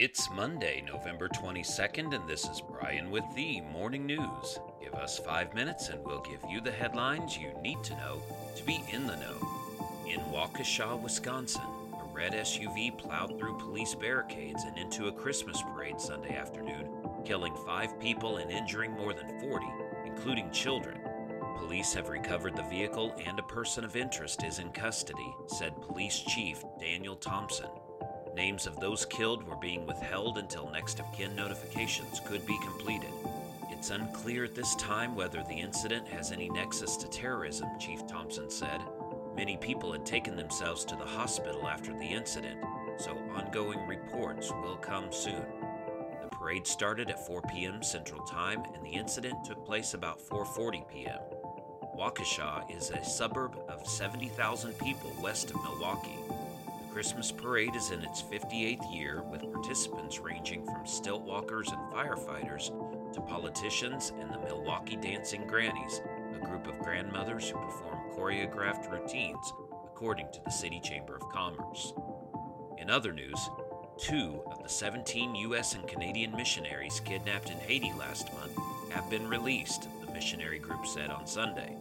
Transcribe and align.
It's 0.00 0.30
Monday, 0.30 0.80
November 0.86 1.28
22nd, 1.28 2.14
and 2.14 2.28
this 2.28 2.44
is 2.44 2.60
Brian 2.60 3.10
with 3.10 3.24
the 3.34 3.60
Morning 3.62 4.06
News. 4.06 4.60
Give 4.80 4.94
us 4.94 5.18
five 5.18 5.52
minutes 5.54 5.88
and 5.88 6.04
we'll 6.04 6.20
give 6.20 6.38
you 6.48 6.60
the 6.60 6.70
headlines 6.70 7.36
you 7.36 7.50
need 7.64 7.82
to 7.82 7.96
know 7.96 8.22
to 8.54 8.62
be 8.62 8.80
in 8.92 9.08
the 9.08 9.16
know. 9.16 9.34
In 10.06 10.20
Waukesha, 10.32 11.02
Wisconsin, 11.02 11.64
a 11.94 12.14
red 12.14 12.32
SUV 12.32 12.96
plowed 12.96 13.36
through 13.40 13.58
police 13.58 13.96
barricades 13.96 14.62
and 14.62 14.78
into 14.78 15.08
a 15.08 15.12
Christmas 15.12 15.60
parade 15.62 16.00
Sunday 16.00 16.36
afternoon, 16.36 16.88
killing 17.24 17.56
five 17.66 17.98
people 17.98 18.36
and 18.36 18.52
injuring 18.52 18.92
more 18.92 19.12
than 19.12 19.40
40, 19.40 19.66
including 20.06 20.48
children. 20.52 21.00
Police 21.56 21.92
have 21.94 22.08
recovered 22.08 22.54
the 22.54 22.62
vehicle 22.62 23.20
and 23.26 23.40
a 23.40 23.42
person 23.42 23.84
of 23.84 23.96
interest 23.96 24.44
is 24.44 24.60
in 24.60 24.70
custody, 24.70 25.34
said 25.48 25.74
Police 25.82 26.20
Chief 26.20 26.62
Daniel 26.78 27.16
Thompson. 27.16 27.66
Names 28.34 28.66
of 28.66 28.78
those 28.80 29.04
killed 29.04 29.42
were 29.46 29.56
being 29.56 29.86
withheld 29.86 30.38
until 30.38 30.70
next 30.70 31.00
of 31.00 31.12
kin 31.12 31.34
notifications 31.34 32.20
could 32.20 32.46
be 32.46 32.58
completed. 32.58 33.10
It's 33.70 33.90
unclear 33.90 34.44
at 34.44 34.54
this 34.54 34.74
time 34.76 35.14
whether 35.14 35.42
the 35.42 35.60
incident 35.60 36.08
has 36.08 36.32
any 36.32 36.48
nexus 36.48 36.96
to 36.98 37.08
terrorism, 37.08 37.68
Chief 37.78 38.06
Thompson 38.06 38.50
said. 38.50 38.80
Many 39.36 39.56
people 39.56 39.92
had 39.92 40.04
taken 40.04 40.36
themselves 40.36 40.84
to 40.86 40.96
the 40.96 41.06
hospital 41.06 41.68
after 41.68 41.92
the 41.92 42.06
incident, 42.06 42.58
so 42.98 43.12
ongoing 43.34 43.86
reports 43.86 44.50
will 44.50 44.76
come 44.76 45.12
soon. 45.12 45.44
The 46.22 46.28
parade 46.28 46.66
started 46.66 47.10
at 47.10 47.24
4 47.26 47.42
p.m. 47.42 47.82
Central 47.82 48.24
Time 48.26 48.64
and 48.74 48.84
the 48.84 48.90
incident 48.90 49.44
took 49.44 49.64
place 49.64 49.94
about 49.94 50.20
4:40 50.20 50.88
p.m. 50.88 51.20
Waukesha 51.96 52.68
is 52.76 52.90
a 52.90 53.04
suburb 53.04 53.58
of 53.68 53.86
70,000 53.86 54.76
people 54.78 55.12
west 55.20 55.50
of 55.50 55.62
Milwaukee. 55.62 56.18
Christmas 56.92 57.30
Parade 57.30 57.76
is 57.76 57.90
in 57.90 58.02
its 58.02 58.22
58th 58.22 58.92
year, 58.94 59.22
with 59.22 59.52
participants 59.52 60.18
ranging 60.18 60.64
from 60.64 60.86
stilt 60.86 61.22
walkers 61.22 61.68
and 61.68 61.78
firefighters 61.92 62.72
to 63.12 63.20
politicians 63.20 64.12
and 64.20 64.32
the 64.32 64.38
Milwaukee 64.38 64.96
Dancing 64.96 65.46
Grannies, 65.46 66.00
a 66.34 66.44
group 66.44 66.66
of 66.66 66.78
grandmothers 66.80 67.48
who 67.48 67.58
perform 67.58 67.98
choreographed 68.16 68.90
routines, 68.90 69.52
according 69.84 70.28
to 70.32 70.40
the 70.44 70.50
City 70.50 70.80
Chamber 70.80 71.16
of 71.16 71.28
Commerce. 71.30 71.92
In 72.78 72.90
other 72.90 73.12
news, 73.12 73.48
two 73.98 74.42
of 74.50 74.62
the 74.62 74.68
17 74.68 75.34
U.S. 75.34 75.74
and 75.74 75.86
Canadian 75.86 76.32
missionaries 76.32 77.00
kidnapped 77.00 77.50
in 77.50 77.58
Haiti 77.58 77.92
last 77.98 78.32
month 78.32 78.58
have 78.90 79.08
been 79.10 79.28
released, 79.28 79.88
the 80.04 80.12
missionary 80.12 80.58
group 80.58 80.86
said 80.86 81.10
on 81.10 81.26
Sunday. 81.26 81.76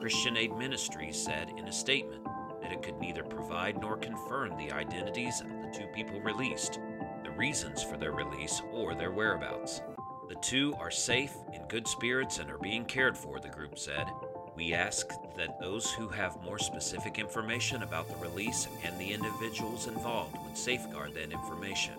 Christian 0.00 0.36
Aid 0.36 0.56
Ministries 0.56 1.16
said 1.16 1.50
in 1.56 1.66
a 1.66 1.72
statement 1.72 2.23
that 2.64 2.72
it 2.72 2.82
could 2.82 2.98
neither 2.98 3.22
provide 3.22 3.78
nor 3.78 3.98
confirm 3.98 4.56
the 4.56 4.72
identities 4.72 5.42
of 5.42 5.48
the 5.48 5.70
two 5.70 5.86
people 5.88 6.18
released, 6.22 6.80
the 7.22 7.30
reasons 7.32 7.82
for 7.82 7.98
their 7.98 8.12
release, 8.12 8.62
or 8.72 8.94
their 8.94 9.10
whereabouts. 9.10 9.82
The 10.30 10.36
two 10.36 10.74
are 10.80 10.90
safe, 10.90 11.34
in 11.52 11.68
good 11.68 11.86
spirits, 11.86 12.38
and 12.38 12.50
are 12.50 12.56
being 12.56 12.86
cared 12.86 13.18
for, 13.18 13.38
the 13.38 13.50
group 13.50 13.78
said. 13.78 14.06
We 14.56 14.72
ask 14.72 15.08
that 15.36 15.60
those 15.60 15.92
who 15.92 16.08
have 16.08 16.42
more 16.42 16.58
specific 16.58 17.18
information 17.18 17.82
about 17.82 18.08
the 18.08 18.16
release 18.16 18.66
and 18.82 18.98
the 18.98 19.12
individuals 19.12 19.86
involved 19.86 20.38
would 20.42 20.56
safeguard 20.56 21.12
that 21.14 21.32
information. 21.32 21.94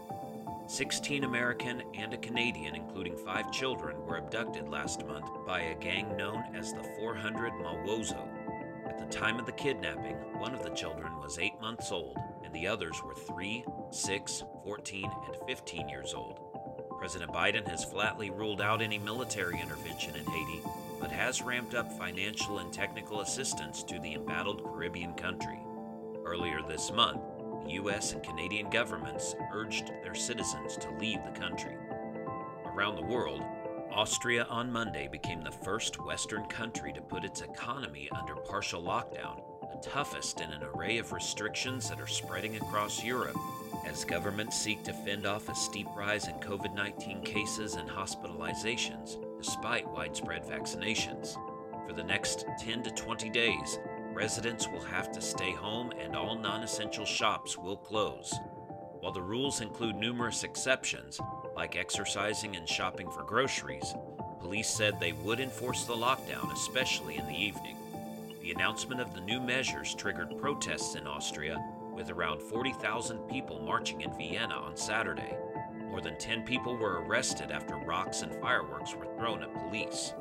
16 0.66 1.26
American 1.26 1.84
and 1.94 2.12
a 2.12 2.18
Canadian, 2.18 2.74
including 2.74 3.16
five 3.18 3.52
children, 3.52 4.04
were 4.08 4.18
abducted 4.18 4.68
last 4.68 5.06
month 5.06 5.28
by 5.46 5.62
a 5.62 5.76
gang 5.76 6.18
known 6.18 6.44
as 6.56 6.74
the 6.74 6.84
400 6.98 7.52
Mawozo, 7.54 8.28
at 8.96 9.12
the 9.12 9.18
time 9.18 9.40
of 9.40 9.46
the 9.46 9.52
kidnapping, 9.52 10.16
one 10.40 10.56
of 10.56 10.64
the 10.64 10.70
children 10.70 11.20
was 11.20 11.38
8 11.38 11.60
months 11.60 11.92
old, 11.92 12.18
and 12.46 12.54
the 12.56 12.66
others 12.66 13.04
were 13.04 13.14
3, 13.14 13.66
6, 13.92 14.44
14, 14.64 15.12
and 15.26 15.36
15 15.46 15.90
years 15.90 16.14
old. 16.14 16.40
President 16.98 17.30
Biden 17.32 17.68
has 17.68 17.84
flatly 17.84 18.30
ruled 18.30 18.62
out 18.62 18.82
any 18.82 18.98
military 18.98 19.60
intervention 19.60 20.16
in 20.16 20.26
Haiti, 20.26 20.62
but 21.02 21.12
has 21.12 21.42
ramped 21.42 21.76
up 21.76 21.92
financial 21.98 22.60
and 22.60 22.72
technical 22.72 23.20
assistance 23.20 23.84
to 23.84 24.00
the 24.00 24.14
embattled 24.14 24.64
Caribbean 24.64 25.14
country. 25.16 25.60
Earlier 26.24 26.62
this 26.66 26.90
month, 26.94 27.20
the 27.66 27.74
U.S. 27.74 28.14
and 28.14 28.24
Canadian 28.24 28.70
governments 28.70 29.36
urged 29.52 29.92
their 30.04 30.16
citizens 30.16 30.78
to 30.78 30.90
leave 30.92 31.20
the 31.26 31.38
country. 31.38 31.76
Around 32.66 32.96
the 32.96 33.02
world, 33.02 33.44
Austria 33.96 34.46
on 34.50 34.70
Monday 34.70 35.08
became 35.10 35.42
the 35.42 35.50
first 35.50 36.04
Western 36.04 36.44
country 36.48 36.92
to 36.92 37.00
put 37.00 37.24
its 37.24 37.40
economy 37.40 38.10
under 38.12 38.36
partial 38.36 38.84
lockdown, 38.84 39.42
the 39.72 39.90
toughest 39.90 40.42
in 40.42 40.52
an 40.52 40.62
array 40.64 40.98
of 40.98 41.14
restrictions 41.14 41.88
that 41.88 42.02
are 42.02 42.06
spreading 42.06 42.58
across 42.58 43.06
Europe 43.06 43.38
as 43.88 44.04
governments 44.04 44.60
seek 44.60 44.84
to 44.84 44.92
fend 44.92 45.26
off 45.26 45.48
a 45.48 45.56
steep 45.56 45.88
rise 45.96 46.28
in 46.28 46.36
COVID 46.36 46.76
19 46.76 47.22
cases 47.22 47.76
and 47.76 47.90
hospitalizations 47.90 49.16
despite 49.38 49.88
widespread 49.88 50.44
vaccinations. 50.44 51.38
For 51.88 51.94
the 51.94 52.04
next 52.04 52.46
10 52.60 52.84
to 52.84 52.92
20 52.92 53.30
days, 53.30 53.80
residents 54.12 54.68
will 54.68 54.84
have 54.84 55.10
to 55.14 55.22
stay 55.22 55.54
home 55.54 55.94
and 55.98 56.18
all 56.18 56.38
non 56.38 56.64
essential 56.64 57.06
shops 57.06 57.58
will 57.58 57.78
close. 57.78 58.34
While 59.00 59.14
the 59.14 59.22
rules 59.22 59.62
include 59.62 59.96
numerous 59.96 60.44
exceptions, 60.44 61.18
like 61.56 61.76
exercising 61.76 62.56
and 62.56 62.68
shopping 62.68 63.10
for 63.10 63.24
groceries, 63.24 63.94
police 64.40 64.70
said 64.70 65.00
they 65.00 65.14
would 65.14 65.40
enforce 65.40 65.86
the 65.86 65.94
lockdown, 65.94 66.52
especially 66.54 67.18
in 67.18 67.26
the 67.26 67.44
evening. 67.44 67.78
The 68.42 68.52
announcement 68.52 69.02
of 69.02 69.14
the 69.14 69.22
new 69.22 69.40
measures 69.40 69.96
triggered 69.96 70.38
protests 70.38 70.96
in 70.96 71.08
Austria, 71.08 71.64
with 71.94 72.10
around 72.10 72.42
40,000 72.42 73.20
people 73.30 73.62
marching 73.62 74.02
in 74.02 74.16
Vienna 74.18 74.56
on 74.56 74.76
Saturday. 74.76 75.36
More 75.90 76.02
than 76.02 76.18
10 76.20 76.44
people 76.44 76.76
were 76.76 77.02
arrested 77.02 77.52
after 77.52 77.76
rocks 77.78 78.22
and 78.22 78.36
fireworks 78.42 78.94
were 78.94 79.08
thrown 79.18 79.42
at 79.42 79.54
police. 79.54 80.14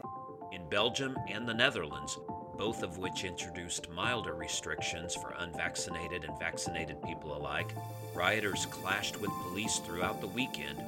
In 0.52 0.68
Belgium 0.68 1.16
and 1.28 1.48
the 1.48 1.54
Netherlands, 1.54 2.16
both 2.56 2.84
of 2.84 2.98
which 2.98 3.24
introduced 3.24 3.90
milder 3.90 4.34
restrictions 4.34 5.14
for 5.14 5.34
unvaccinated 5.40 6.22
and 6.22 6.38
vaccinated 6.38 7.02
people 7.02 7.36
alike, 7.36 7.74
rioters 8.14 8.66
clashed 8.66 9.20
with 9.20 9.30
police 9.42 9.80
throughout 9.80 10.20
the 10.20 10.28
weekend, 10.28 10.78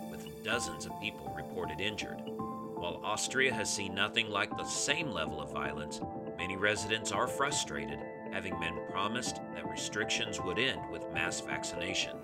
dozens 0.46 0.86
of 0.86 1.00
people 1.00 1.34
reported 1.36 1.80
injured. 1.80 2.22
While 2.24 3.00
Austria 3.02 3.52
has 3.52 3.68
seen 3.68 3.96
nothing 3.96 4.30
like 4.30 4.56
the 4.56 4.64
same 4.64 5.10
level 5.10 5.40
of 5.40 5.50
violence, 5.50 6.00
many 6.38 6.56
residents 6.56 7.10
are 7.10 7.26
frustrated, 7.26 7.98
having 8.32 8.56
been 8.60 8.78
promised 8.88 9.40
that 9.54 9.68
restrictions 9.68 10.40
would 10.40 10.60
end 10.60 10.80
with 10.88 11.12
mass 11.12 11.40
vaccination. 11.40 12.16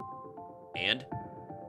And 0.77 1.05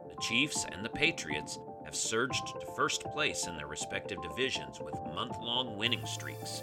the 0.07 0.21
Chiefs 0.21 0.67
and 0.71 0.85
the 0.85 0.89
Patriots 0.89 1.57
have 1.85 1.95
surged 1.95 2.45
to 2.45 2.67
first 2.75 3.01
place 3.01 3.47
in 3.47 3.57
their 3.57 3.67
respective 3.67 4.21
divisions 4.21 4.79
with 4.79 4.93
month 5.15 5.35
long 5.41 5.75
winning 5.75 6.05
streaks. 6.05 6.61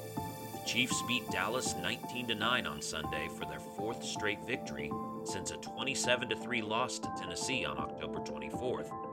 The 0.53 0.69
Chiefs 0.69 1.03
beat 1.09 1.29
Dallas 1.33 1.75
19 1.83 2.39
9 2.39 2.67
on 2.67 2.81
Sunday 2.81 3.29
for 3.37 3.45
their 3.45 3.59
fourth 3.59 4.05
straight 4.05 4.47
victory 4.47 4.93
since 5.25 5.51
a 5.51 5.57
27 5.57 6.29
3 6.29 6.63
loss 6.63 7.01
to 7.01 7.13
Tennessee 7.19 7.65
on 7.65 7.77
October 7.77 8.21
24th. 8.21 9.10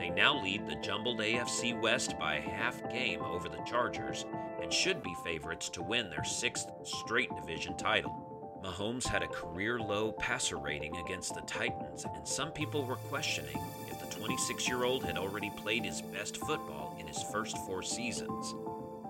They 0.00 0.08
now 0.08 0.42
lead 0.42 0.66
the 0.66 0.76
jumbled 0.76 1.20
AFC 1.20 1.78
West 1.78 2.18
by 2.18 2.36
a 2.36 2.40
half 2.40 2.90
game 2.90 3.20
over 3.20 3.50
the 3.50 3.62
Chargers 3.66 4.24
and 4.62 4.72
should 4.72 5.02
be 5.02 5.14
favorites 5.22 5.68
to 5.68 5.82
win 5.82 6.08
their 6.08 6.24
sixth 6.24 6.70
straight 6.84 7.28
division 7.36 7.76
title. 7.76 8.62
Mahomes 8.64 9.06
had 9.06 9.22
a 9.22 9.28
career 9.28 9.78
low 9.78 10.12
passer 10.12 10.56
rating 10.56 10.96
against 10.96 11.34
the 11.34 11.42
Titans, 11.42 12.06
and 12.14 12.26
some 12.26 12.50
people 12.50 12.82
were 12.82 12.96
questioning 12.96 13.58
if 13.90 14.00
the 14.00 14.16
26 14.16 14.66
year 14.66 14.84
old 14.84 15.04
had 15.04 15.18
already 15.18 15.50
played 15.50 15.84
his 15.84 16.00
best 16.00 16.38
football 16.38 16.96
in 16.98 17.06
his 17.06 17.22
first 17.24 17.58
four 17.66 17.82
seasons. 17.82 18.54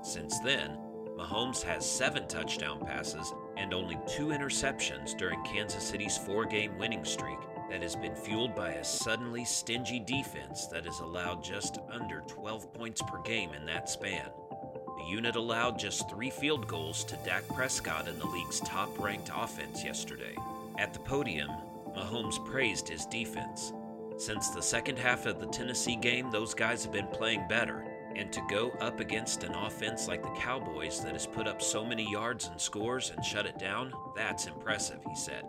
Since 0.02 0.40
then, 0.40 0.76
Mahomes 1.16 1.62
has 1.62 1.88
seven 1.88 2.26
touchdown 2.26 2.84
passes 2.84 3.32
and 3.56 3.72
only 3.72 3.96
two 4.08 4.28
interceptions 4.28 5.16
during 5.16 5.40
Kansas 5.44 5.84
City's 5.84 6.18
four 6.18 6.46
game 6.46 6.76
winning 6.78 7.04
streak 7.04 7.38
that 7.70 7.82
has 7.82 7.97
been 7.97 8.14
fueled 8.14 8.54
by 8.54 8.72
a 8.72 8.84
suddenly 8.84 9.44
stingy 9.44 10.00
defense 10.00 10.66
that 10.66 10.84
has 10.84 10.98
allowed 11.00 11.42
just 11.42 11.78
under 11.91 12.21
12 12.27 12.74
points 12.74 13.00
per 13.03 13.18
game 13.22 13.54
in 13.54 13.65
that 13.66 13.89
span. 13.89 14.28
The 14.98 15.04
unit 15.09 15.36
allowed 15.36 15.78
just 15.78 16.10
three 16.10 16.30
field 16.30 16.66
goals 16.66 17.04
to 17.04 17.16
Dak 17.24 17.47
Prescott 17.48 18.09
in 18.09 18.18
the 18.18 18.27
league's 18.27 18.60
top 18.60 18.98
ranked 18.98 19.30
offense 19.34 19.84
yesterday. 19.84 20.34
At 20.78 20.92
the 20.92 20.98
podium, 20.98 21.50
Mahomes 21.97 22.44
praised 22.44 22.89
his 22.89 23.06
defense. 23.06 23.72
Since 24.18 24.50
the 24.50 24.62
second 24.62 24.98
half 24.98 25.24
of 25.27 25.41
the 25.41 25.47
Tennessee 25.47 25.97
game, 25.97 26.30
those 26.30 26.53
guys 26.53 26.84
have 26.84 26.92
been 26.92 27.06
playing 27.06 27.48
better, 27.48 27.84
and 28.15 28.33
to 28.33 28.42
go 28.50 28.71
up 28.80 29.00
against 29.00 29.44
an 29.44 29.54
offense 29.54 30.09
like 30.09 30.22
the 30.22 30.41
Cowboys 30.41 31.03
that 31.03 31.12
has 31.12 31.27
put 31.27 31.47
up 31.47 31.62
so 31.62 31.84
many 31.84 32.10
yards 32.10 32.48
and 32.48 32.60
scores 32.60 33.10
and 33.15 33.24
shut 33.24 33.47
it 33.47 33.59
down, 33.59 33.92
that's 34.15 34.47
impressive, 34.47 34.98
he 35.09 35.16
said. 35.16 35.44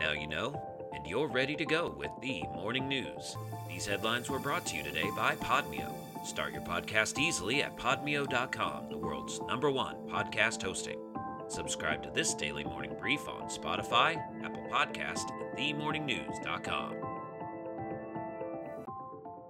Now 0.00 0.12
you 0.12 0.26
know, 0.26 0.60
and 0.94 1.06
you're 1.06 1.28
ready 1.28 1.56
to 1.56 1.64
go 1.64 1.94
with 1.98 2.10
the 2.22 2.42
morning 2.54 2.88
news. 2.88 3.36
These 3.68 3.86
headlines 3.86 4.30
were 4.30 4.38
brought 4.38 4.64
to 4.66 4.76
you 4.76 4.82
today 4.82 5.10
by 5.16 5.34
Podmeo. 5.36 5.92
Start 6.24 6.52
your 6.52 6.62
podcast 6.62 7.18
easily 7.18 7.62
at 7.62 7.76
podmeo.com, 7.76 8.88
the 8.88 8.96
world's 8.96 9.40
number 9.42 9.70
one 9.70 9.96
podcast 10.08 10.62
hosting. 10.62 10.98
Subscribe 11.48 12.02
to 12.02 12.10
this 12.10 12.34
daily 12.34 12.64
morning 12.64 12.96
brief 12.98 13.28
on 13.28 13.48
Spotify, 13.50 14.22
Apple 14.42 14.66
Podcast, 14.70 15.30
and 15.30 15.58
themorningnews.com. 15.58 17.03